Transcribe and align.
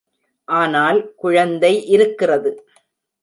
ஆனால், 0.47 0.99
குழந்தை 1.15 1.71
இருக்கிறது. 1.87 2.51